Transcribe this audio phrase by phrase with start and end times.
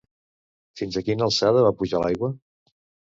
[0.79, 2.31] Fins a quina alçada va pujar l'aigua?